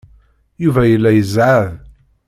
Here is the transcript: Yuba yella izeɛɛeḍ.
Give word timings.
Yuba 0.63 0.81
yella 0.85 1.09
izeɛɛeḍ. 1.21 1.73